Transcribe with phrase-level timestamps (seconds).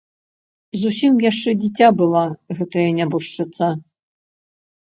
[0.83, 2.23] Зусім яшчэ дзіця была
[2.61, 3.67] гэтая нябожчыца.